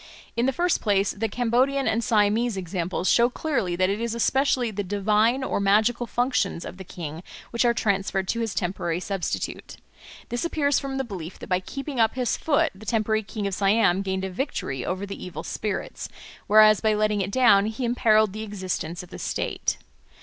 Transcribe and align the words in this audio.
In 0.35 0.47
the 0.47 0.51
first 0.51 0.81
place, 0.81 1.11
the 1.11 1.29
Cambodian 1.29 1.87
and 1.87 2.03
Siamese 2.03 2.57
examples 2.57 3.07
show 3.07 3.29
clearly 3.29 3.75
that 3.75 3.87
it 3.87 4.01
is 4.01 4.15
especially 4.15 4.71
the 4.71 4.81
divine 4.83 5.43
or 5.43 5.59
magical 5.59 6.07
functions 6.07 6.65
of 6.65 6.77
the 6.77 6.83
king 6.83 7.21
which 7.51 7.65
are 7.65 7.73
transferred 7.75 8.27
to 8.29 8.39
his 8.39 8.55
temporary 8.55 8.99
substitute. 8.99 9.77
This 10.29 10.43
appears 10.43 10.79
from 10.79 10.97
the 10.97 11.03
belief 11.03 11.37
that 11.37 11.49
by 11.49 11.59
keeping 11.59 11.99
up 11.99 12.15
his 12.15 12.35
foot 12.35 12.71
the 12.73 12.87
temporary 12.87 13.21
king 13.21 13.45
of 13.45 13.53
Siam 13.53 14.01
gained 14.01 14.25
a 14.25 14.31
victory 14.31 14.83
over 14.83 15.05
the 15.05 15.23
evil 15.23 15.43
spirits, 15.43 16.09
whereas 16.47 16.81
by 16.81 16.95
letting 16.95 17.21
it 17.21 17.29
down 17.29 17.67
he 17.67 17.85
imperilled 17.85 18.33
the 18.33 18.41
existence 18.41 19.03
of 19.03 19.09
the 19.11 19.19
state. 19.19 19.77